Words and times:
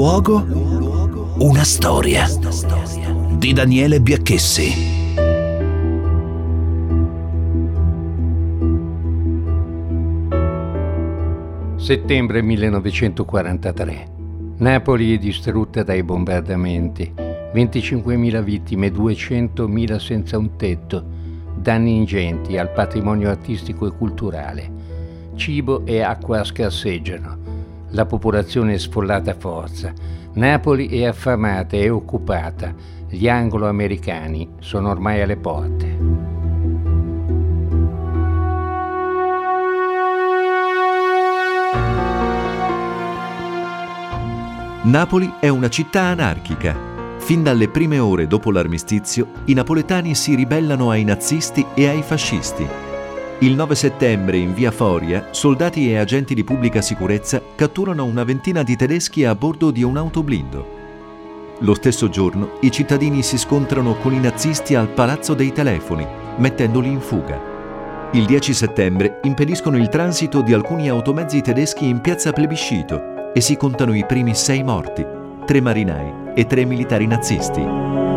luogo, 0.00 0.46
una 1.40 1.62
storia 1.62 2.26
di 3.36 3.52
Daniele 3.52 4.00
Biacchessi. 4.00 4.72
Settembre 11.76 12.40
1943. 12.40 14.08
Napoli 14.56 15.16
è 15.16 15.18
distrutta 15.18 15.82
dai 15.82 16.02
bombardamenti. 16.02 17.12
25.000 17.52 18.42
vittime, 18.42 18.88
200.000 18.88 19.96
senza 19.98 20.38
un 20.38 20.56
tetto, 20.56 21.04
danni 21.56 21.96
ingenti 21.96 22.56
al 22.56 22.72
patrimonio 22.72 23.28
artistico 23.28 23.86
e 23.86 23.90
culturale. 23.90 24.72
Cibo 25.34 25.84
e 25.84 26.00
acqua 26.00 26.42
scarseggiano. 26.42 27.39
La 27.90 28.06
popolazione 28.06 28.74
è 28.74 28.78
sfollata 28.78 29.32
a 29.32 29.36
forza. 29.36 29.92
Napoli 30.34 30.88
è 30.88 31.04
affamata 31.04 31.76
e 31.76 31.90
occupata. 31.90 32.72
Gli 33.08 33.28
anglo-americani 33.28 34.48
sono 34.60 34.90
ormai 34.90 35.20
alle 35.20 35.36
porte. 35.36 36.28
Napoli 44.82 45.34
è 45.40 45.48
una 45.48 45.68
città 45.68 46.02
anarchica. 46.02 46.88
Fin 47.18 47.42
dalle 47.42 47.68
prime 47.68 47.98
ore 47.98 48.26
dopo 48.26 48.50
l'armistizio, 48.50 49.26
i 49.46 49.52
napoletani 49.52 50.14
si 50.14 50.34
ribellano 50.34 50.90
ai 50.90 51.04
nazisti 51.04 51.66
e 51.74 51.88
ai 51.88 52.02
fascisti. 52.02 52.89
Il 53.42 53.54
9 53.54 53.74
settembre 53.74 54.36
in 54.36 54.52
via 54.52 54.70
Foria, 54.70 55.28
soldati 55.30 55.90
e 55.90 55.96
agenti 55.96 56.34
di 56.34 56.44
pubblica 56.44 56.82
sicurezza 56.82 57.40
catturano 57.54 58.04
una 58.04 58.22
ventina 58.22 58.62
di 58.62 58.76
tedeschi 58.76 59.24
a 59.24 59.34
bordo 59.34 59.70
di 59.70 59.82
un 59.82 59.96
autoblindo. 59.96 60.78
Lo 61.60 61.72
stesso 61.72 62.10
giorno 62.10 62.58
i 62.60 62.70
cittadini 62.70 63.22
si 63.22 63.38
scontrano 63.38 63.94
con 63.96 64.12
i 64.12 64.20
nazisti 64.20 64.74
al 64.74 64.88
Palazzo 64.88 65.32
dei 65.32 65.52
Telefoni, 65.52 66.06
mettendoli 66.36 66.90
in 66.90 67.00
fuga. 67.00 67.40
Il 68.12 68.26
10 68.26 68.52
settembre 68.52 69.20
impediscono 69.22 69.78
il 69.78 69.88
transito 69.88 70.42
di 70.42 70.52
alcuni 70.52 70.90
automezzi 70.90 71.40
tedeschi 71.40 71.88
in 71.88 72.02
piazza 72.02 72.32
Plebiscito 72.32 73.32
e 73.32 73.40
si 73.40 73.56
contano 73.56 73.94
i 73.94 74.04
primi 74.04 74.34
sei 74.34 74.62
morti, 74.62 75.02
tre 75.46 75.62
marinai 75.62 76.34
e 76.34 76.44
tre 76.44 76.66
militari 76.66 77.06
nazisti. 77.06 78.09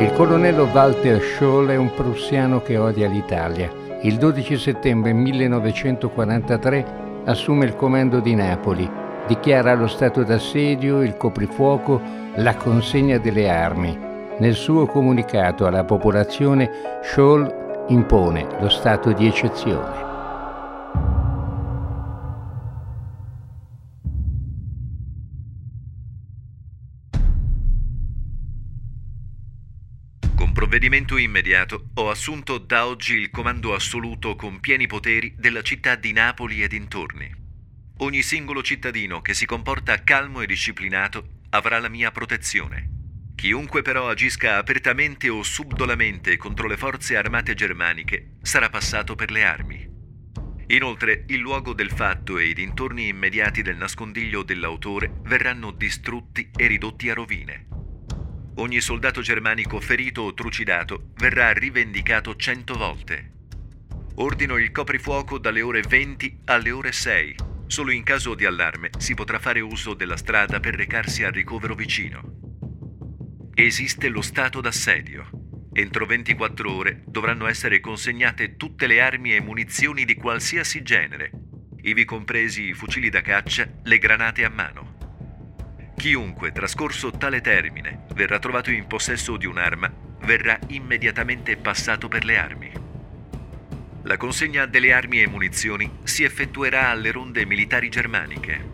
Il 0.00 0.14
colonnello 0.14 0.66
Walter 0.72 1.20
Scholl 1.20 1.68
è 1.68 1.76
un 1.76 1.92
prussiano 1.92 2.62
che 2.62 2.78
odia 2.78 3.06
l'Italia. 3.06 3.70
Il 4.00 4.16
12 4.16 4.56
settembre 4.56 5.12
1943 5.12 7.22
assume 7.26 7.66
il 7.66 7.76
comando 7.76 8.20
di 8.20 8.34
Napoli, 8.34 8.90
dichiara 9.26 9.74
lo 9.74 9.86
stato 9.86 10.22
d'assedio, 10.22 11.02
il 11.02 11.18
coprifuoco, 11.18 12.00
la 12.36 12.54
consegna 12.54 13.18
delle 13.18 13.50
armi. 13.50 13.94
Nel 14.38 14.54
suo 14.54 14.86
comunicato 14.86 15.66
alla 15.66 15.84
popolazione 15.84 16.70
Scholl 17.02 17.84
impone 17.88 18.46
lo 18.58 18.70
stato 18.70 19.12
di 19.12 19.26
eccezione. 19.26 20.09
Provvedimento 30.70 31.16
immediato 31.16 31.88
ho 31.94 32.10
assunto 32.10 32.58
da 32.58 32.86
oggi 32.86 33.16
il 33.16 33.30
comando 33.30 33.74
assoluto 33.74 34.36
con 34.36 34.60
pieni 34.60 34.86
poteri 34.86 35.34
della 35.36 35.62
città 35.62 35.96
di 35.96 36.12
Napoli 36.12 36.62
e 36.62 36.68
dintorni. 36.68 37.28
Ogni 37.98 38.22
singolo 38.22 38.62
cittadino 38.62 39.20
che 39.20 39.34
si 39.34 39.46
comporta 39.46 40.04
calmo 40.04 40.42
e 40.42 40.46
disciplinato 40.46 41.40
avrà 41.50 41.80
la 41.80 41.88
mia 41.88 42.12
protezione. 42.12 42.88
Chiunque 43.34 43.82
però 43.82 44.08
agisca 44.08 44.58
apertamente 44.58 45.28
o 45.28 45.42
subdolamente 45.42 46.36
contro 46.36 46.68
le 46.68 46.76
forze 46.76 47.16
armate 47.16 47.54
germaniche 47.54 48.36
sarà 48.40 48.70
passato 48.70 49.16
per 49.16 49.32
le 49.32 49.42
armi. 49.42 49.88
Inoltre, 50.68 51.24
il 51.26 51.38
luogo 51.40 51.72
del 51.72 51.90
fatto 51.90 52.38
e 52.38 52.44
i 52.44 52.54
dintorni 52.54 53.08
immediati 53.08 53.62
del 53.62 53.76
nascondiglio 53.76 54.44
dell'autore 54.44 55.14
verranno 55.22 55.72
distrutti 55.72 56.48
e 56.56 56.68
ridotti 56.68 57.10
a 57.10 57.14
rovine. 57.14 57.79
Ogni 58.60 58.82
soldato 58.82 59.22
germanico 59.22 59.80
ferito 59.80 60.20
o 60.20 60.34
trucidato 60.34 61.12
verrà 61.14 61.50
rivendicato 61.50 62.36
cento 62.36 62.74
volte. 62.74 63.32
Ordino 64.16 64.58
il 64.58 64.70
coprifuoco 64.70 65.38
dalle 65.38 65.62
ore 65.62 65.80
20 65.80 66.40
alle 66.44 66.70
ore 66.70 66.92
6. 66.92 67.36
Solo 67.66 67.90
in 67.90 68.02
caso 68.02 68.34
di 68.34 68.44
allarme 68.44 68.90
si 68.98 69.14
potrà 69.14 69.38
fare 69.38 69.60
uso 69.60 69.94
della 69.94 70.18
strada 70.18 70.60
per 70.60 70.74
recarsi 70.74 71.24
al 71.24 71.32
ricovero 71.32 71.74
vicino. 71.74 72.20
Esiste 73.54 74.08
lo 74.08 74.20
stato 74.20 74.60
d'assedio. 74.60 75.30
Entro 75.72 76.04
24 76.04 76.70
ore 76.70 77.02
dovranno 77.06 77.46
essere 77.46 77.80
consegnate 77.80 78.56
tutte 78.56 78.86
le 78.86 79.00
armi 79.00 79.34
e 79.34 79.40
munizioni 79.40 80.04
di 80.04 80.16
qualsiasi 80.16 80.82
genere, 80.82 81.30
ivi 81.80 82.04
compresi 82.04 82.64
i 82.64 82.74
fucili 82.74 83.08
da 83.08 83.22
caccia, 83.22 83.66
le 83.84 83.96
granate 83.96 84.44
a 84.44 84.50
mano. 84.50 84.99
Chiunque, 86.00 86.50
trascorso 86.50 87.10
tale 87.10 87.42
termine, 87.42 88.06
verrà 88.14 88.38
trovato 88.38 88.70
in 88.70 88.86
possesso 88.86 89.36
di 89.36 89.44
un'arma, 89.44 89.92
verrà 90.22 90.58
immediatamente 90.68 91.58
passato 91.58 92.08
per 92.08 92.24
le 92.24 92.38
armi. 92.38 92.72
La 94.04 94.16
consegna 94.16 94.64
delle 94.64 94.94
armi 94.94 95.20
e 95.20 95.26
munizioni 95.26 95.98
si 96.04 96.24
effettuerà 96.24 96.88
alle 96.88 97.10
ronde 97.10 97.44
militari 97.44 97.90
germaniche. 97.90 98.70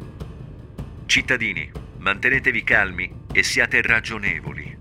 Cittadini, 1.06 1.68
mantenetevi 1.98 2.62
calmi 2.62 3.12
e 3.32 3.42
siate 3.42 3.82
ragionevoli. 3.82 4.78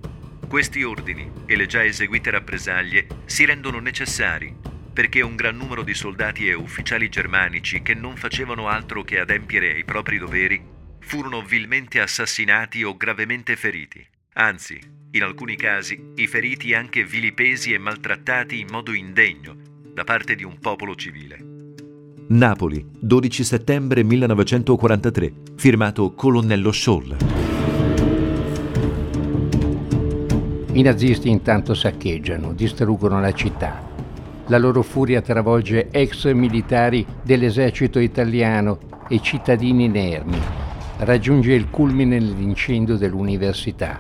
Questi 0.48 0.84
ordini 0.84 1.32
e 1.48 1.56
le 1.56 1.66
già 1.66 1.84
eseguite 1.84 2.30
rappresaglie 2.30 3.08
si 3.26 3.44
rendono 3.44 3.80
necessari 3.80 4.56
perché 4.94 5.22
un 5.22 5.36
gran 5.36 5.58
numero 5.58 5.82
di 5.82 5.96
soldati 5.96 6.48
e 6.48 6.54
ufficiali 6.54 7.10
germanici 7.10 7.82
che 7.82 7.96
non 7.96 8.16
facevano 8.16 8.68
altro 8.68 9.04
che 9.04 9.20
adempiere 9.20 9.74
ai 9.74 9.84
propri 9.84 10.20
doveri 10.20 10.75
furono 11.06 11.44
vilmente 11.44 12.00
assassinati 12.00 12.84
o 12.84 12.98
gravemente 12.98 13.56
feriti. 13.56 14.04
Anzi, 14.34 14.80
in 15.12 15.22
alcuni 15.22 15.56
casi, 15.56 16.14
i 16.16 16.26
feriti 16.26 16.74
anche 16.74 17.06
vilipesi 17.06 17.74
e 17.74 17.78
maltrattati 17.78 18.60
in 18.60 18.68
modo 18.72 18.92
indegno 18.92 19.56
da 19.94 20.04
parte 20.04 20.36
di 20.36 20.44
un 20.44 20.58
popolo 20.60 20.96
civile. 20.96 21.38
Napoli, 22.30 22.84
12 23.00 23.44
settembre 23.44 24.04
1943, 24.04 25.34
firmato 25.56 26.16
Colonnello 26.16 26.72
Scholl. 26.72 27.16
I 30.74 30.82
nazisti 30.82 31.30
intanto 31.30 31.76
saccheggiano, 31.76 32.52
distruggono 32.52 33.22
la 33.22 33.32
città. 33.32 33.94
La 34.48 34.58
loro 34.58 34.82
furia 34.82 35.22
travolge 35.22 35.90
ex 35.92 36.34
militari 36.34 37.06
dell'esercito 37.22 38.00
italiano 38.00 38.80
e 39.08 39.22
cittadini 39.22 39.86
inermi. 39.86 40.65
Raggiunge 40.98 41.54
il 41.54 41.70
culmine 41.70 42.18
nell'incendio 42.18 42.96
dell'università. 42.96 44.00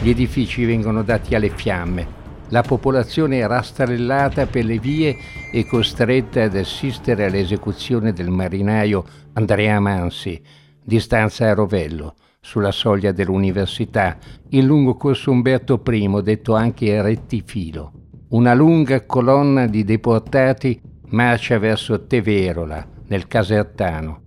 Gli 0.00 0.08
edifici 0.08 0.64
vengono 0.64 1.02
dati 1.02 1.36
alle 1.36 1.50
fiamme. 1.50 2.24
La 2.48 2.62
popolazione 2.62 3.38
è 3.38 3.46
rastrellata 3.46 4.46
per 4.46 4.64
le 4.64 4.80
vie 4.80 5.16
e 5.52 5.64
costretta 5.66 6.42
ad 6.42 6.56
assistere 6.56 7.26
all'esecuzione 7.26 8.12
del 8.12 8.30
marinaio 8.30 9.04
Andrea 9.34 9.78
Mansi, 9.78 10.40
di 10.82 10.98
stanza 10.98 11.48
a 11.48 11.54
Rovello 11.54 12.16
sulla 12.40 12.72
soglia 12.72 13.12
dell'università, 13.12 14.18
in 14.50 14.66
lungo 14.66 14.96
corso 14.96 15.30
Umberto 15.30 15.80
I, 15.86 16.20
detto 16.22 16.54
anche 16.56 17.00
Rettifilo. 17.02 17.92
Una 18.30 18.52
lunga 18.52 19.06
colonna 19.06 19.66
di 19.66 19.84
deportati 19.84 20.80
marcia 21.10 21.58
verso 21.60 22.04
Teverola, 22.06 22.84
nel 23.06 23.28
Casertano. 23.28 24.25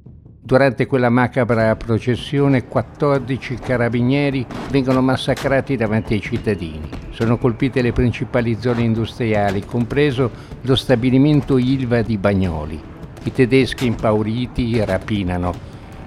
Durante 0.49 0.87
quella 0.87 1.11
macabra 1.11 1.75
processione 1.75 2.65
14 2.65 3.53
carabinieri 3.57 4.43
vengono 4.71 4.99
massacrati 4.99 5.75
davanti 5.75 6.15
ai 6.15 6.21
cittadini. 6.21 6.89
Sono 7.11 7.37
colpite 7.37 7.83
le 7.83 7.91
principali 7.91 8.57
zone 8.59 8.81
industriali, 8.81 9.63
compreso 9.63 10.31
lo 10.61 10.75
stabilimento 10.75 11.59
Ilva 11.59 12.01
di 12.01 12.17
Bagnoli. 12.17 12.81
I 13.25 13.31
tedeschi 13.31 13.85
impauriti 13.85 14.83
rapinano, 14.83 15.53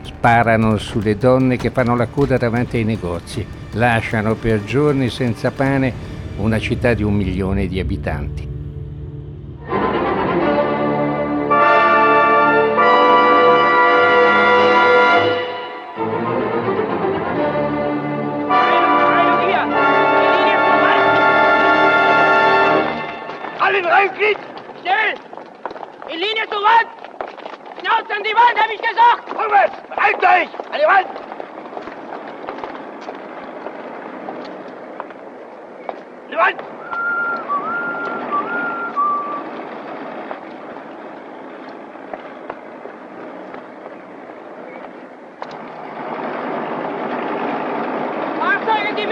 Sparano 0.02 0.76
sulle 0.76 1.16
donne 1.16 1.56
che 1.56 1.70
fanno 1.70 1.94
la 1.94 2.08
coda 2.08 2.36
davanti 2.36 2.78
ai 2.78 2.84
negozi. 2.84 3.46
Lasciano 3.74 4.34
per 4.34 4.64
giorni 4.64 5.08
senza 5.08 5.52
pane 5.52 5.92
una 6.38 6.58
città 6.58 6.94
di 6.94 7.04
un 7.04 7.14
milione 7.14 7.68
di 7.68 7.78
abitanti. 7.78 8.51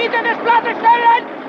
Mieter 0.01 0.23
des 0.23 0.39
Blattes 0.43 0.79
stellen! 0.79 1.40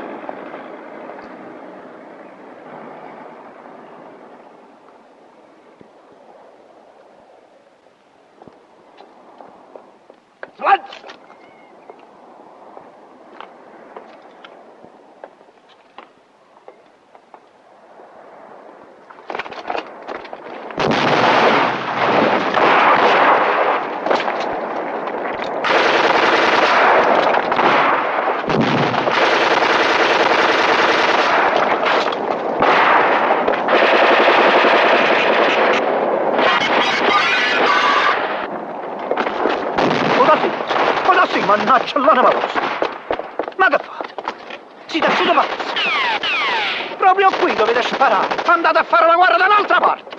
Andate 48.63 48.77
a 48.77 48.83
fare 48.83 49.07
la 49.07 49.15
guerra 49.15 49.37
da 49.37 49.45
un'altra 49.45 49.79
parte! 49.79 50.15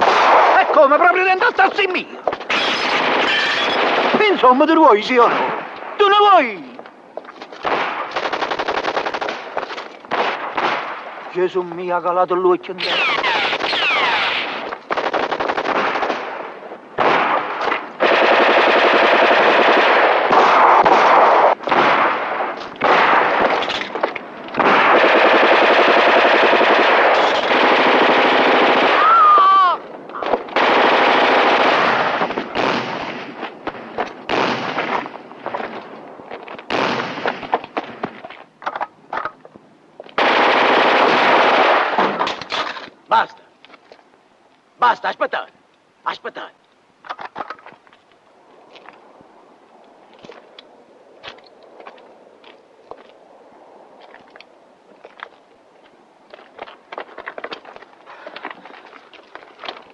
E 0.59 0.67
come? 0.73 0.97
Proprio 0.97 1.23
dentro 1.23 1.47
al 1.47 1.55
tassi 1.55 1.87
mio! 1.87 2.21
Insomma, 4.29 4.65
tu 4.65 4.75
vuoi, 4.75 5.00
sì 5.00 5.17
o 5.17 5.29
no? 5.29 5.41
Tu 5.97 6.09
ne 6.09 6.17
vuoi? 6.19 6.79
Gesù 11.31 11.62
mio, 11.62 11.97
ha 11.97 12.03
calato 12.03 12.35
l'occhio 12.35 12.73
in 12.73 12.79
terra. 12.81 13.22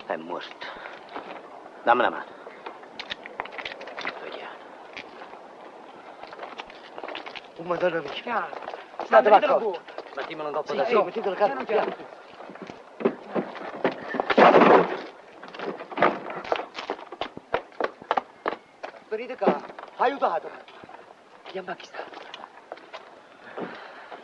È 0.08 0.16
morto. 0.16 0.66
Dammi 1.82 2.00
la 2.00 2.08
mano. 2.08 2.24
Vediamo. 4.22 4.54
Oh, 7.58 7.62
madonna 7.64 8.00
mia. 8.00 8.48
State 9.04 9.28
d'accordo. 9.28 9.78
Mettimelo 10.16 10.48
un 10.48 10.54
dopo 10.54 10.72
da 10.72 10.86
sì, 10.86 10.94
mettete 10.94 11.28
la 11.28 11.34
carta 11.34 11.64
piano. 11.64 11.94
Venite 19.10 19.36
qua, 19.36 19.60
aiutatemi. 19.96 20.56
Chiama 21.42 21.74
chi 21.74 21.84
sta. 21.84 22.02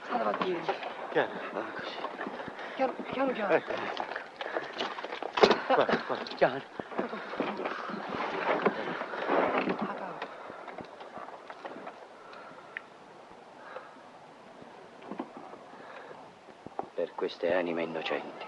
Sta 0.05 0.17
davanti. 0.17 0.61
Piano. 1.11 1.31
così. 1.75 1.97
Piano, 2.75 2.93
piano, 3.13 3.33
piano. 3.33 3.53
Ecco. 3.53 4.13
Guarda, 5.66 5.99
guarda. 6.38 6.62
Per 16.94 17.12
queste 17.14 17.55
anime 17.55 17.82
innocenti. 17.82 18.46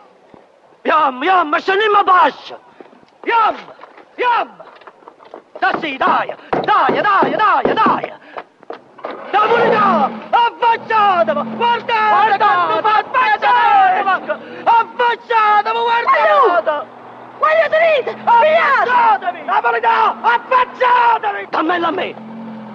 Yam, 0.82 1.22
yam, 1.22 1.58
scendiamo 1.58 2.04
bassa! 2.04 2.58
Yam, 3.24 3.56
yam! 4.16 4.64
Da 5.58 5.78
sì, 5.80 5.96
dai, 5.96 6.34
dai, 6.60 7.00
dai, 7.00 7.30
dai, 7.34 7.74
dai! 7.74 8.12
Da 9.30 9.46
verità! 9.46 10.10
Affacciatevi! 10.30 11.56
Guardate! 11.56 12.44
Affacciatevi! 12.86 14.30
Affacciatevi, 14.64 15.78
guardate! 15.78 16.15
Guardate! 17.86 18.90
Affacciatevi! 18.90 19.44
La 19.44 19.60
verità! 19.62 20.16
Affacciatevi! 20.20 21.46
Dammela 21.50 21.88
a 21.88 21.90
me! 21.90 22.14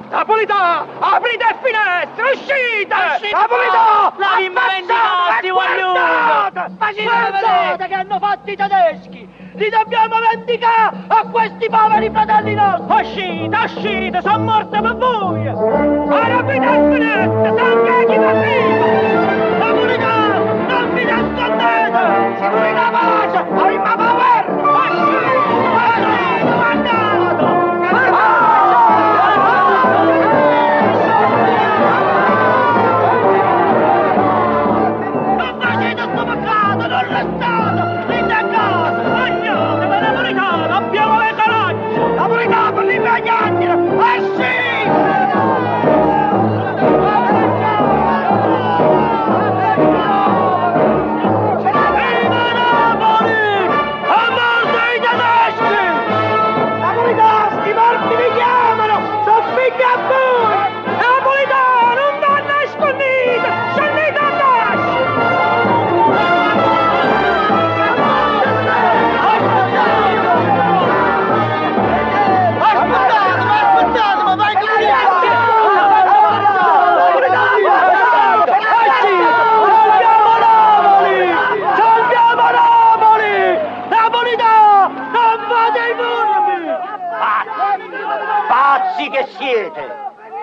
Napolità! 0.10 0.86
Aprite 1.00 1.46
le 1.46 1.56
finestre! 1.62 2.32
Uscite! 2.34 2.96
Napolità! 3.32 4.14
La 4.18 4.40
inventati, 4.40 5.50
voglio! 5.50 5.94
Guardate 7.04 7.88
che 7.88 7.94
hanno 7.94 8.20
fatto 8.20 8.52
i 8.52 8.56
tedeschi! 8.56 9.30
Li 9.54 9.70
dobbiamo 9.70 10.16
vendicare 10.32 10.96
a 11.08 11.26
questi 11.30 11.68
poveri 11.70 12.10
fratelli 12.10 12.54
nostri! 12.54 13.02
Uscite, 13.02 13.58
uscite! 13.64 14.22
Sono 14.22 14.40
morte 14.40 14.82
per 14.82 14.96
voi! 14.96 15.48
Aprite 15.48 16.66
le 16.66 16.92
finestre! 16.94 17.54
Sangue 17.58 18.06
chi 18.06 18.18
va 18.18 18.34
vivo! 18.34 18.86
Napolità! 19.58 20.40
Non 20.68 20.94
vi 20.94 21.04
nascondete! 21.04 22.36
Si 22.38 22.48
vuole 22.48 22.74
la 22.74 22.90
pace! 22.92 23.38
Abbiamo 23.38 24.01
Pazzi 89.02 89.10
che 89.10 89.26
siete! 89.36 89.82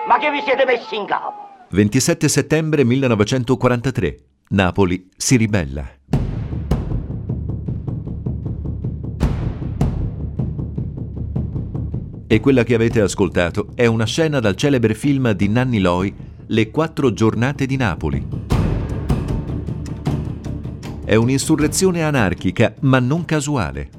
Ma 0.05 0.17
che 0.19 0.29
vi 0.31 0.41
siete 0.41 0.65
messi 0.65 0.97
in 0.97 1.05
capo? 1.05 1.47
27 1.69 2.27
settembre 2.27 2.83
1943. 2.83 4.17
Napoli 4.49 5.09
si 5.15 5.37
ribella. 5.37 5.87
E 12.27 12.39
quella 12.41 12.63
che 12.63 12.73
avete 12.73 12.99
ascoltato 12.99 13.69
è 13.75 13.85
una 13.85 14.05
scena 14.05 14.41
dal 14.41 14.55
celebre 14.55 14.93
film 14.93 15.31
di 15.31 15.47
Nanni 15.47 15.79
Loi, 15.79 16.13
Le 16.47 16.69
quattro 16.69 17.13
giornate 17.13 17.65
di 17.65 17.77
Napoli. 17.77 18.27
È 21.05 21.15
un'insurrezione 21.15 22.03
anarchica, 22.03 22.73
ma 22.81 22.99
non 22.99 23.23
casuale. 23.23 23.89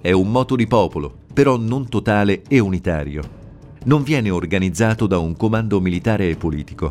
È 0.00 0.10
un 0.10 0.28
moto 0.28 0.56
di 0.56 0.66
popolo, 0.66 1.18
però 1.32 1.56
non 1.56 1.88
totale 1.88 2.42
e 2.48 2.58
unitario. 2.58 3.40
Non 3.84 4.02
viene 4.02 4.30
organizzato 4.30 5.06
da 5.06 5.18
un 5.18 5.36
comando 5.36 5.80
militare 5.80 6.28
e 6.28 6.36
politico. 6.36 6.90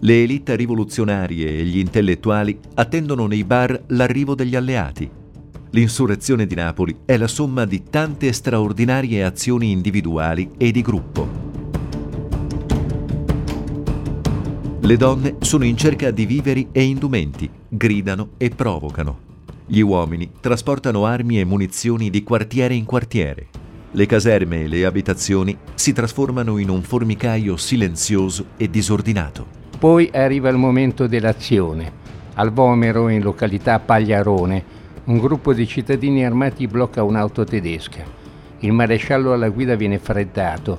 Le 0.00 0.22
elite 0.22 0.56
rivoluzionarie 0.56 1.58
e 1.58 1.64
gli 1.64 1.78
intellettuali 1.78 2.58
attendono 2.74 3.26
nei 3.26 3.44
bar 3.44 3.84
l'arrivo 3.88 4.34
degli 4.34 4.54
alleati 4.54 5.10
L'insurrezione 5.76 6.46
di 6.46 6.54
Napoli 6.54 7.00
è 7.04 7.18
la 7.18 7.26
somma 7.26 7.66
di 7.66 7.82
tante 7.82 8.32
straordinarie 8.32 9.22
azioni 9.22 9.72
individuali 9.72 10.52
e 10.56 10.70
di 10.70 10.80
gruppo. 10.80 11.28
Le 14.80 14.96
donne 14.96 15.36
sono 15.40 15.64
in 15.64 15.76
cerca 15.76 16.10
di 16.12 16.24
viveri 16.24 16.68
e 16.72 16.82
indumenti, 16.82 17.50
gridano 17.68 18.30
e 18.38 18.48
provocano. 18.48 19.18
Gli 19.66 19.80
uomini 19.80 20.30
trasportano 20.40 21.04
armi 21.04 21.40
e 21.40 21.44
munizioni 21.44 22.08
di 22.08 22.22
quartiere 22.22 22.74
in 22.74 22.86
quartiere. 22.86 23.48
Le 23.96 24.04
caserme 24.04 24.64
e 24.64 24.68
le 24.68 24.84
abitazioni 24.84 25.56
si 25.72 25.94
trasformano 25.94 26.58
in 26.58 26.68
un 26.68 26.82
formicaio 26.82 27.56
silenzioso 27.56 28.48
e 28.58 28.68
disordinato. 28.68 29.46
Poi 29.78 30.10
arriva 30.12 30.50
il 30.50 30.58
momento 30.58 31.06
dell'azione. 31.06 31.90
Al 32.34 32.52
Vomero, 32.52 33.08
in 33.08 33.22
località 33.22 33.78
Pagliarone, 33.78 34.62
un 35.04 35.18
gruppo 35.18 35.54
di 35.54 35.66
cittadini 35.66 36.26
armati 36.26 36.66
blocca 36.66 37.02
un'auto 37.02 37.44
tedesca. 37.44 38.04
Il 38.58 38.72
maresciallo 38.72 39.32
alla 39.32 39.48
guida 39.48 39.76
viene 39.76 39.98
freddato. 39.98 40.78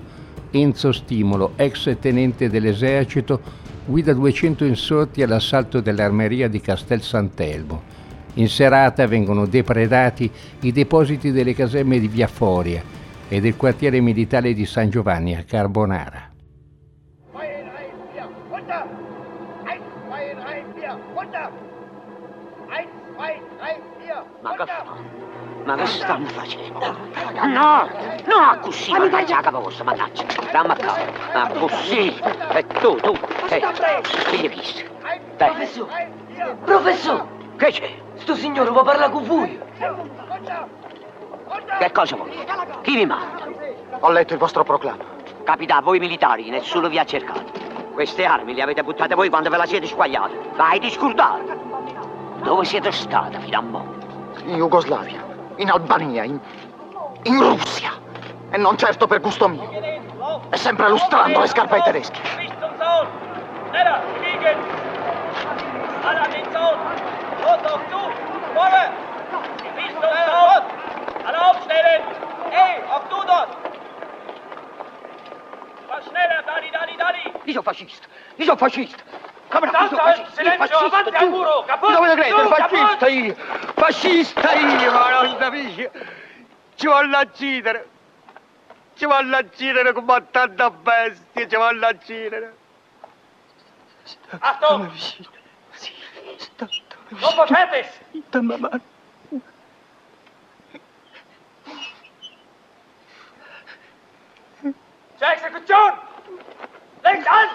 Enzo 0.52 0.92
Stimolo, 0.92 1.54
ex 1.56 1.98
tenente 2.00 2.52
dell'esercito, 2.52 3.42
guida 3.88 4.14
200 4.14 4.64
insorti 4.64 5.24
all'assalto 5.24 5.82
dell'armeria 5.82 6.48
di 6.48 6.62
Castel 6.62 7.02
Sant'Elmo. 7.02 7.82
In 8.36 8.48
serata 8.48 9.08
vengono 9.08 9.48
depredati 9.48 10.30
i 10.60 10.72
depositi 10.72 11.32
delle 11.32 11.56
caserme 11.56 12.00
di 12.00 12.08
Via 12.08 12.28
Foria 12.28 13.06
e 13.30 13.42
del 13.42 13.56
quartiere 13.56 14.00
militare 14.00 14.54
di 14.54 14.66
San 14.66 14.90
Giovanni 14.90 15.36
a 15.36 15.44
Carbonara. 15.44 16.32
Ma 24.42 24.56
che 24.56 24.66
Ma 25.66 25.76
che 25.76 25.86
stanno 25.88 26.26
facendo? 26.28 26.80
No, 26.80 27.90
no, 28.26 28.60
così, 28.62 28.92
mannaggia 28.92 29.36
la 29.36 29.42
capocosta, 29.42 29.84
mannaggia. 29.84 30.24
Dammi 30.52 30.72
a 30.72 30.76
capo. 30.76 31.12
Ma 31.34 31.48
così. 31.60 32.16
E 32.54 32.68
tu, 32.80 32.96
tu, 32.96 33.14
ehi, 33.50 33.62
figlia 34.04 34.50
chi 34.50 34.86
Dai. 35.36 35.50
Professore, 35.52 36.12
professore, 36.64 37.26
Che 37.58 37.72
c'è? 37.72 38.02
sto 38.16 38.36
signore 38.36 38.70
vuole 38.70 38.86
parlare 38.86 39.12
con 39.12 39.26
voi. 39.26 39.60
Che 41.80 41.92
cosa 41.92 42.16
vuoi? 42.16 42.32
Chi 42.82 42.96
vi 42.96 43.06
manda? 43.06 43.48
Ho 44.00 44.10
letto 44.10 44.34
il 44.34 44.40
vostro 44.40 44.64
proclama. 44.64 45.04
Capità, 45.44 45.80
voi 45.82 46.00
militari, 46.00 46.50
nessuno 46.50 46.90
vi 46.90 47.00
ha 47.00 47.06
cercato. 47.06 47.46
Queste 47.94 48.26
armi 48.26 48.54
le 48.54 48.62
avete 48.62 48.84
buttate 48.84 49.16
voi 49.16 49.30
quando 49.30 49.50
ve 49.50 49.58
la 49.58 49.66
siete 49.66 49.88
squagliate. 49.88 50.52
Vai, 50.56 50.80
ti 50.80 50.90
scordate. 50.90 51.58
Dove 52.44 52.66
siete 52.66 52.92
stati 52.92 53.38
fino 53.40 53.58
a 53.58 53.62
mo'? 53.62 53.96
In 54.46 54.58
Jugoslavia, 54.58 55.24
in 55.56 55.70
Albania, 55.70 56.24
in, 56.24 56.40
in 57.24 57.40
Russia. 57.40 57.92
E 58.52 58.58
non 58.58 58.78
certo 58.78 59.08
per 59.08 59.20
gusto 59.20 59.48
mio. 59.48 59.70
E 60.50 60.58
sempre 60.58 60.90
lustrando 60.90 61.40
le 61.40 61.48
scarpe 61.48 61.76
ai 61.76 61.84
tedeschi. 61.84 62.22
Zum 62.60 62.78
Sohn! 62.78 63.08
Schneller, 63.70 64.02
fliegen! 64.20 64.58
Alle 66.04 66.28
den 66.30 66.48
Alle 71.28 71.40
aufstellen! 71.42 72.02
Hey, 72.52 72.82
auch 72.90 73.04
du 73.10 73.16
dort! 73.28 73.50
Was 75.90 76.06
schneller, 76.06 76.42
Dani, 76.44 76.72
Dani, 76.72 76.96
Dani! 76.98 77.34
Io 77.44 77.62
fascista! 77.62 78.08
Io 78.38 78.56
fascista! 78.56 79.04
Come 79.50 79.68
Stanza, 79.68 79.96
io 79.96 80.00
sono 80.00 80.02
fascista! 80.04 80.32
silenzio, 80.42 80.80
Io 80.80 80.86
avanti 80.86 81.16
al 81.16 81.30
muro, 81.30 81.64
caput! 81.68 81.92
Dove 81.92 82.14
credere? 82.16 82.48
Fascista 82.48 82.88
caput! 82.88 83.10
io! 83.10 83.36
Fascista 83.76 84.54
io, 84.54 84.92
ma 84.94 85.10
non 85.10 85.38
capisci? 85.38 85.90
Ci 86.76 86.88
voglio 86.88 87.20
uccidere! 87.20 87.90
Ci 88.96 89.06
voglio 89.06 89.38
uccidere 89.38 89.92
come 89.92 90.28
tanta 90.32 90.72
bestia, 90.72 91.46
ci 91.46 91.56
voglio 91.58 91.88
uccidere! 91.90 92.56
Achtung! 94.40 94.90
Sofort 97.20 97.50
fertig! 97.52 97.86
Zur 105.20 105.30
Exekution! 105.30 105.94
Lenkt 107.04 107.28
an! 107.28 107.50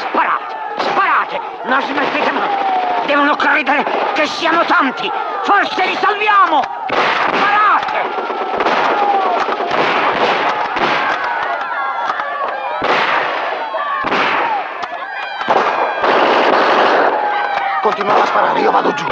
Sparate! 0.00 0.56
Sparate! 0.78 1.40
Non 1.64 1.80
smettete 1.82 2.32
mai! 2.32 3.06
Devono 3.06 3.36
credere 3.36 3.84
che 4.14 4.26
siamo 4.26 4.64
tanti! 4.64 5.08
Forse 5.42 5.86
li 5.86 5.94
salviamo! 5.94 6.60
Sparate! 7.36 8.10
Continuate 17.80 18.20
a 18.22 18.26
sparare, 18.26 18.60
io 18.60 18.70
vado 18.72 18.92
giù. 18.94 19.06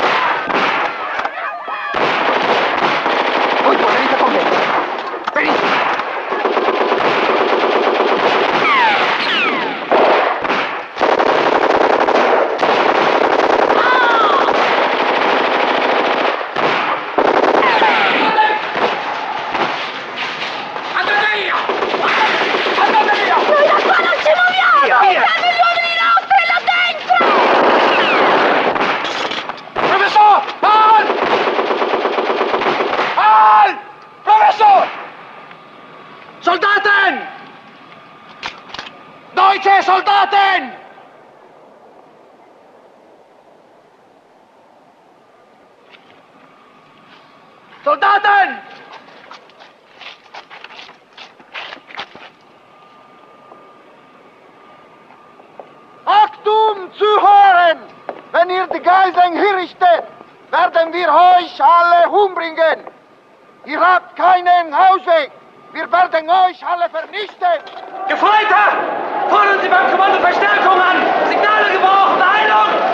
Wir 65.73 65.91
werden 65.91 66.29
euch 66.29 66.67
alle 66.67 66.89
vernichten. 66.91 67.63
Gefreiter! 68.07 69.29
Fordern 69.31 69.61
Sie 69.63 69.69
beim 69.69 69.91
Kommando 69.91 70.21
Verstärkung 70.21 70.79
an! 70.79 70.97
Signale 71.29 71.73
gebraucht! 71.73 72.19
Beeilung! 72.19 72.93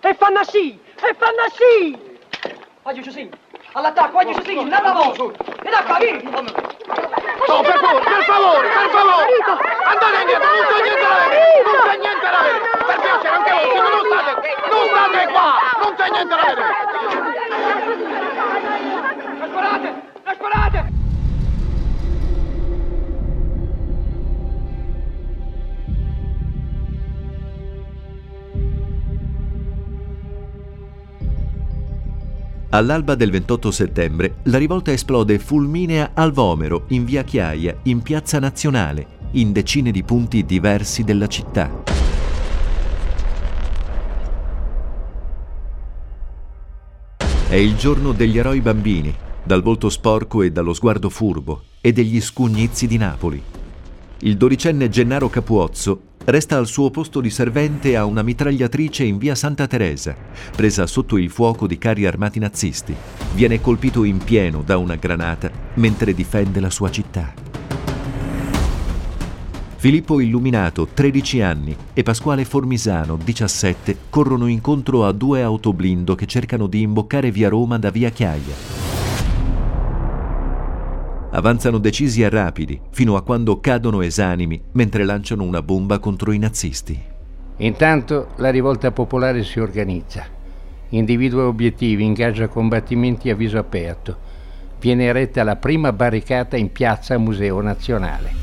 E 0.00 0.14
fanno 0.14 0.44
sì! 0.44 0.80
E 1.02 1.14
fanno 1.14 1.48
sì! 1.56 2.13
Voglio 2.84 3.00
Giuseppe! 3.00 3.38
All'attacco, 3.72 4.12
voglio 4.12 4.34
Giuseppe! 4.34 4.62
Nella 4.62 4.92
voce! 4.92 5.34
Ed 5.62 5.72
acca, 5.72 5.96
vieni! 5.98 6.22
No, 6.30 6.42
per 7.62 7.78
favore, 7.78 8.04
per 8.04 8.24
favore, 8.24 8.68
per 8.68 8.88
favore! 8.90 9.24
Andate 9.84 10.20
indietro, 10.20 10.48
non 10.52 10.66
c'è 10.68 10.82
niente 10.82 11.83
All'alba 32.74 33.14
del 33.14 33.30
28 33.30 33.70
settembre 33.70 34.34
la 34.44 34.58
rivolta 34.58 34.90
esplode 34.90 35.38
fulminea 35.38 36.10
al 36.12 36.32
Vomero, 36.32 36.86
in 36.88 37.04
via 37.04 37.22
Chiaia, 37.22 37.76
in 37.84 38.02
piazza 38.02 38.40
Nazionale, 38.40 39.06
in 39.32 39.52
decine 39.52 39.92
di 39.92 40.02
punti 40.02 40.44
diversi 40.44 41.04
della 41.04 41.28
città. 41.28 41.70
È 47.46 47.54
il 47.54 47.76
giorno 47.76 48.10
degli 48.10 48.38
eroi 48.38 48.60
bambini, 48.60 49.14
dal 49.44 49.62
volto 49.62 49.88
sporco 49.88 50.42
e 50.42 50.50
dallo 50.50 50.72
sguardo 50.72 51.08
furbo, 51.10 51.62
e 51.80 51.92
degli 51.92 52.20
scugnizi 52.20 52.88
di 52.88 52.96
Napoli. 52.96 53.40
Il 54.18 54.36
dodicenne 54.36 54.88
Gennaro 54.88 55.28
Capuozzo 55.28 56.00
resta 56.24 56.56
al 56.56 56.66
suo 56.66 56.90
posto 56.90 57.20
di 57.20 57.30
servente 57.30 57.96
a 57.96 58.04
una 58.04 58.22
mitragliatrice 58.22 59.04
in 59.04 59.18
via 59.18 59.34
Santa 59.34 59.66
Teresa, 59.66 60.14
presa 60.54 60.86
sotto 60.86 61.16
il 61.16 61.30
fuoco 61.30 61.66
di 61.66 61.78
carri 61.78 62.06
armati 62.06 62.38
nazisti. 62.38 62.94
Viene 63.34 63.60
colpito 63.60 64.04
in 64.04 64.18
pieno 64.18 64.62
da 64.62 64.76
una 64.78 64.96
granata 64.96 65.50
mentre 65.74 66.14
difende 66.14 66.60
la 66.60 66.70
sua 66.70 66.90
città. 66.90 67.32
Filippo 69.76 70.18
Illuminato, 70.18 70.88
13 70.94 71.42
anni, 71.42 71.76
e 71.92 72.02
Pasquale 72.02 72.46
Formisano, 72.46 73.18
17, 73.22 73.98
corrono 74.08 74.46
incontro 74.46 75.04
a 75.04 75.12
due 75.12 75.42
autoblindo 75.42 76.14
che 76.14 76.24
cercano 76.24 76.66
di 76.66 76.80
imboccare 76.80 77.30
via 77.30 77.50
Roma 77.50 77.78
da 77.78 77.90
via 77.90 78.08
Chiaia. 78.08 78.83
Avanzano 81.36 81.78
decisi 81.78 82.22
e 82.22 82.28
rapidi, 82.28 82.80
fino 82.90 83.16
a 83.16 83.22
quando 83.22 83.58
cadono 83.58 84.02
esanimi 84.02 84.60
mentre 84.72 85.04
lanciano 85.04 85.42
una 85.42 85.62
bomba 85.62 85.98
contro 85.98 86.30
i 86.30 86.38
nazisti. 86.38 86.96
Intanto 87.56 88.28
la 88.36 88.50
rivolta 88.50 88.92
popolare 88.92 89.42
si 89.42 89.58
organizza, 89.58 90.24
individua 90.90 91.46
obiettivi, 91.46 92.04
ingaggia 92.04 92.46
combattimenti 92.46 93.30
a 93.30 93.34
viso 93.34 93.58
aperto. 93.58 94.16
Viene 94.78 95.06
eretta 95.06 95.42
la 95.42 95.56
prima 95.56 95.92
barricata 95.92 96.56
in 96.56 96.70
piazza 96.70 97.18
Museo 97.18 97.60
Nazionale. 97.60 98.42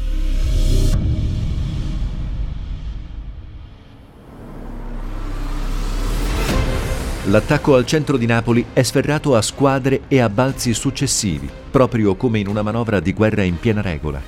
L'attacco 7.27 7.75
al 7.75 7.85
centro 7.85 8.17
di 8.17 8.25
Napoli 8.25 8.65
è 8.73 8.81
sferrato 8.81 9.33
a 9.37 9.41
squadre 9.41 10.01
e 10.09 10.19
a 10.19 10.27
balzi 10.27 10.73
successivi, 10.73 11.60
proprio 11.71 12.15
come 12.15 12.37
in 12.37 12.47
una 12.47 12.61
manovra 12.61 12.99
di 12.99 13.13
guerra 13.13 13.41
in 13.41 13.57
piena 13.57 13.81
regola. 13.81 14.21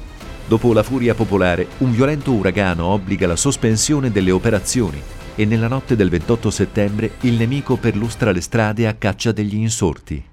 Dopo 0.46 0.74
la 0.74 0.82
furia 0.82 1.14
popolare, 1.14 1.68
un 1.80 1.92
violento 1.92 2.32
uragano 2.32 2.86
obbliga 2.86 3.28
la 3.28 3.36
sospensione 3.36 4.12
delle 4.12 4.32
operazioni 4.32 5.02
e 5.36 5.46
nella 5.46 5.68
notte 5.68 5.96
del 5.96 6.10
28 6.10 6.50
settembre 6.50 7.12
il 7.22 7.34
nemico 7.34 7.76
perlustra 7.76 8.32
le 8.32 8.42
strade 8.42 8.88
a 8.88 8.94
caccia 8.94 9.32
degli 9.32 9.56
insorti. 9.56 10.32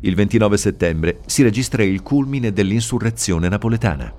Il 0.00 0.14
29 0.14 0.56
settembre 0.58 1.20
si 1.24 1.42
registra 1.42 1.82
il 1.82 2.02
culmine 2.02 2.52
dell'insurrezione 2.52 3.48
napoletana. 3.48 4.12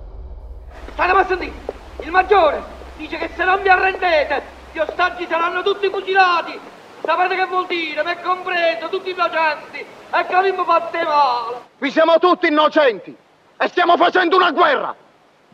State 0.94 1.14
passando 1.14 1.44
Il 1.44 2.12
maggiore 2.12 2.64
dice 2.98 3.18
che 3.18 3.30
se 3.36 3.44
non 3.44 3.62
vi 3.62 3.70
arrendete, 3.70 4.42
gli 4.74 4.80
ostaggi 4.80 5.26
saranno 5.30 5.62
tutti 5.62 5.90
fucilati 5.90 6.74
Sapete 7.06 7.36
che 7.36 7.46
vuol 7.46 7.68
dire? 7.68 8.04
Mi 8.04 8.16
compreso, 8.24 8.90
tutti 8.90 9.12
innocenti. 9.12 9.86
E 10.18 10.26
che 10.28 10.34
abbiamo 10.34 10.64
fatte 10.64 11.04
male. 11.04 11.62
Vi 11.78 11.92
siamo 11.92 12.18
tutti 12.20 12.48
innocenti. 12.48 13.16
E 13.58 13.68
stiamo 13.68 13.98
facendo 13.98 14.38
una 14.38 14.52
guerra. 14.52 14.96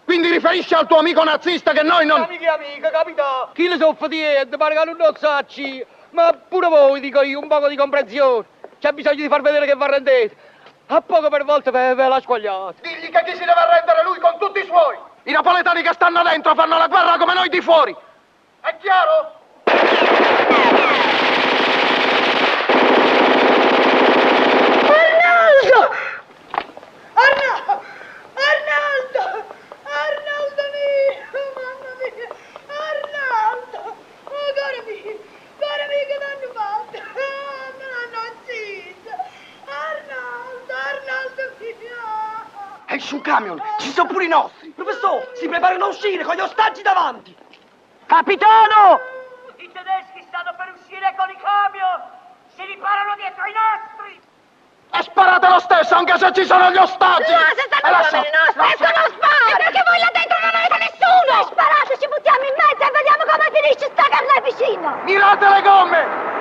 Quindi 0.05 0.29
riferisci 0.29 0.75
al 0.75 0.85
tuo 0.85 0.99
amico 0.99 1.23
nazista 1.23 1.71
che 1.71 1.81
noi 1.81 2.05
non... 2.05 2.21
Amiche 2.21 2.47
amiche, 2.47 2.89
capitano. 2.91 3.49
Chi 3.53 3.67
le 3.67 3.77
soffre 3.77 4.07
di 4.07 4.17
niente, 4.17 4.57
pare 4.57 4.75
che 4.75 4.85
non 4.85 5.15
sacci. 5.17 5.83
Ma 6.11 6.33
pure 6.33 6.67
voi, 6.67 6.99
dico 6.99 7.23
io, 7.23 7.39
un 7.39 7.47
poco 7.47 7.69
di 7.69 7.75
comprensione. 7.75 8.45
C'è 8.79 8.91
bisogno 8.91 9.15
di 9.15 9.27
far 9.27 9.41
vedere 9.41 9.65
che 9.65 9.75
vi 9.75 9.83
arrendete. 9.83 10.35
A 10.87 11.01
poco 11.01 11.29
per 11.29 11.43
volta 11.43 11.71
ve, 11.71 11.95
ve 11.95 12.07
la 12.07 12.19
squagliate. 12.19 12.81
Digli 12.81 13.09
che 13.09 13.23
chi 13.25 13.31
si 13.31 13.39
deve 13.39 13.53
arrendere 13.53 14.03
lui 14.03 14.19
con 14.19 14.37
tutti 14.37 14.59
i 14.59 14.65
suoi. 14.65 14.95
I 15.23 15.31
napoletani 15.31 15.81
che 15.81 15.93
stanno 15.93 16.21
dentro 16.21 16.53
fanno 16.53 16.77
la 16.77 16.87
guerra 16.87 17.17
come 17.17 17.33
noi 17.33 17.49
di 17.49 17.61
fuori. 17.61 17.95
È 18.59 18.75
chiaro? 18.77 19.39
Camion, 43.41 43.61
ci 43.79 43.91
sono 43.91 44.07
pure 44.07 44.25
i 44.25 44.27
nostri. 44.27 44.69
Professore, 44.69 45.31
si 45.35 45.47
preparano 45.47 45.85
a 45.85 45.87
uscire 45.87 46.23
con 46.23 46.35
gli 46.35 46.39
ostaggi 46.39 46.81
davanti. 46.81 47.35
Capitano! 48.05 48.99
I 49.57 49.71
tedeschi 49.71 50.23
stanno 50.27 50.53
per 50.55 50.73
uscire 50.77 51.13
con 51.17 51.29
i 51.29 51.37
camion. 51.37 52.01
Si 52.55 52.63
riparano 52.65 53.15
dietro 53.15 53.43
i 53.45 53.53
nostri. 53.53 54.21
E 54.93 55.03
sparate 55.03 55.47
lo 55.47 55.59
stesso, 55.59 55.95
anche 55.95 56.17
se 56.17 56.33
ci 56.33 56.45
sono 56.45 56.69
gli 56.69 56.77
ostaggi! 56.77 57.31
No, 57.31 57.39
se 57.55 57.67
stanno 57.71 57.91
lascia, 57.95 58.17
i 58.17 58.29
nostri, 58.29 58.59
adesso 58.59 58.99
non 58.99 59.07
spara! 59.15 59.57
Perché 59.57 59.83
voi 59.87 59.99
là 59.99 60.09
dentro 60.11 60.37
non 60.41 60.51
avete 60.53 60.77
nessuno! 60.83 61.31
E 61.39 61.43
sparate, 61.45 61.97
ci 61.97 62.07
buttiamo 62.11 62.43
in 62.43 62.55
mezzo 62.59 62.83
e 62.83 62.91
vediamo 62.91 63.23
come 63.23 63.47
finisce 63.55 63.87
sta 63.87 64.03
carneficina! 64.11 64.89
Mirate 65.03 65.47
le 65.47 65.61
gomme! 65.61 66.31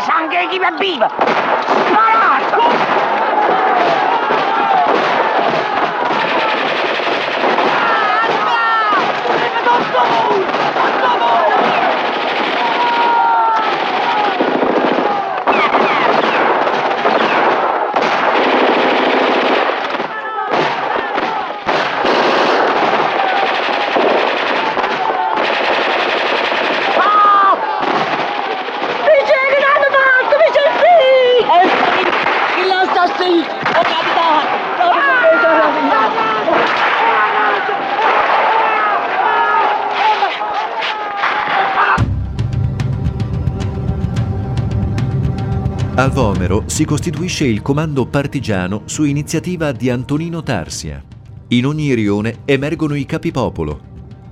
Sangue 0.00 0.48
chi 0.48 0.58
viva! 0.78 1.08
Sparato! 1.08 3.29
Al 46.00 46.12
Vomero 46.12 46.62
si 46.64 46.86
costituisce 46.86 47.44
il 47.44 47.60
comando 47.60 48.06
partigiano 48.06 48.84
su 48.86 49.04
iniziativa 49.04 49.70
di 49.70 49.90
Antonino 49.90 50.42
Tarsia. 50.42 51.04
In 51.48 51.66
ogni 51.66 51.92
rione 51.92 52.38
emergono 52.46 52.94
i 52.94 53.04
capipopolo. 53.04 53.78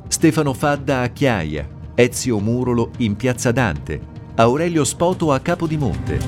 Stefano 0.09 0.55
Fadda 0.55 1.03
a 1.03 1.09
Chiaia, 1.09 1.69
Ezio 1.95 2.39
Murolo 2.39 2.93
in 3.01 3.17
Piazza 3.17 3.53
Dante, 3.53 4.01
Aurelio 4.37 4.83
Spoto 4.83 5.31
a 5.31 5.41
Capodimonte. 5.41 6.19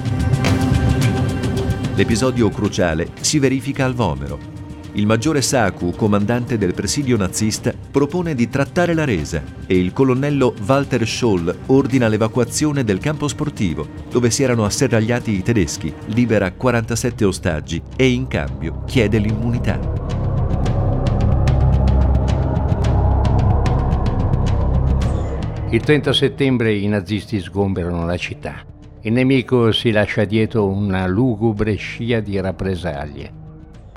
L'episodio 1.94 2.50
cruciale 2.50 3.09
si 3.22 3.38
verifica 3.38 3.87
al 3.87 3.94
Vomero, 3.94 4.38
il 4.92 5.07
maggiore 5.07 5.40
Saku, 5.40 5.92
comandante 5.92 6.59
del 6.59 6.74
presidio 6.74 7.16
nazista, 7.16 7.72
propone 7.90 8.35
di 8.35 8.48
trattare 8.48 8.92
la 8.92 9.05
resa 9.05 9.42
e 9.66 9.79
il 9.79 9.92
colonnello 9.92 10.55
Walter 10.66 11.07
Scholl 11.07 11.57
ordina 11.66 12.09
l'evacuazione 12.09 12.83
del 12.83 12.98
campo 12.98 13.29
sportivo, 13.29 13.87
dove 14.11 14.31
si 14.31 14.42
erano 14.42 14.64
asserragliati 14.64 15.31
i 15.33 15.42
tedeschi, 15.42 15.92
libera 16.07 16.50
47 16.50 17.24
ostaggi 17.24 17.81
e 17.94 18.09
in 18.09 18.26
cambio 18.26 18.83
chiede 18.85 19.18
l'immunità. 19.18 19.79
Il 25.70 25.81
30 25.81 26.12
settembre 26.12 26.74
i 26.74 26.88
nazisti 26.88 27.40
sgomberano 27.40 28.05
la 28.05 28.16
città. 28.16 28.64
Il 29.03 29.12
nemico 29.12 29.70
si 29.70 29.92
lascia 29.92 30.24
dietro 30.24 30.66
una 30.66 31.07
lugubre 31.07 31.76
scia 31.76 32.18
di 32.18 32.40
rappresaglie 32.40 33.38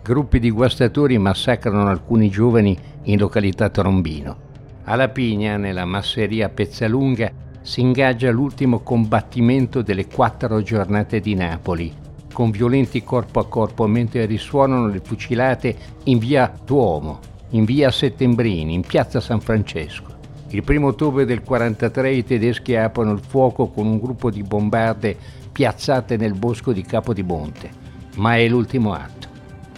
gruppi 0.03 0.39
di 0.39 0.51
guastatori 0.51 1.17
massacrano 1.17 1.87
alcuni 1.87 2.29
giovani 2.29 2.77
in 3.03 3.17
località 3.17 3.69
Trombino. 3.69 4.51
Alla 4.83 5.07
Pigna, 5.07 5.55
nella 5.55 5.85
masseria 5.85 6.49
Pezzalunga, 6.49 7.31
si 7.61 7.79
ingaggia 7.79 8.29
l'ultimo 8.29 8.79
combattimento 8.79 9.81
delle 9.81 10.07
quattro 10.07 10.61
giornate 10.61 11.21
di 11.21 11.35
Napoli, 11.35 11.93
con 12.33 12.51
violenti 12.51 13.01
corpo 13.01 13.39
a 13.39 13.47
corpo 13.47 13.87
mentre 13.87 14.25
risuonano 14.25 14.87
le 14.87 14.99
fucilate 14.99 15.75
in 16.03 16.17
via 16.17 16.53
Duomo, 16.65 17.19
in 17.51 17.63
via 17.63 17.89
Settembrini, 17.89 18.73
in 18.73 18.81
piazza 18.81 19.21
San 19.21 19.39
Francesco. 19.39 20.11
Il 20.49 20.63
primo 20.63 20.87
ottobre 20.87 21.23
del 21.23 21.43
43 21.43 22.11
i 22.11 22.25
tedeschi 22.25 22.75
aprono 22.75 23.13
il 23.13 23.21
fuoco 23.25 23.67
con 23.69 23.87
un 23.87 23.99
gruppo 23.99 24.29
di 24.29 24.43
bombarde 24.43 25.15
piazzate 25.49 26.17
nel 26.17 26.33
bosco 26.33 26.73
di 26.73 26.81
Capodimonte, 26.81 27.71
ma 28.15 28.35
è 28.35 28.45
l'ultimo 28.49 28.91
atto. 28.91 29.32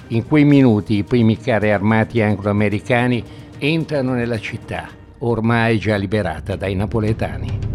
In 0.09 0.27
quei 0.27 0.43
minuti 0.43 0.97
i 0.97 1.03
primi 1.03 1.35
carri 1.37 1.71
armati 1.71 2.21
anglo-americani 2.21 3.23
entrano 3.57 4.13
nella 4.13 4.37
città, 4.37 4.87
ormai 5.19 5.79
già 5.79 5.95
liberata 5.95 6.55
dai 6.55 6.75
napoletani. 6.75 7.74